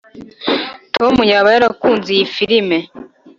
[0.95, 2.77] tom yaba yarakunze iyi firime.